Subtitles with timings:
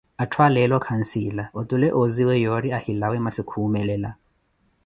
[0.23, 4.09] Atthu a leeo kansiila, otule ozziwe yoori ohilawa masi kuumelela.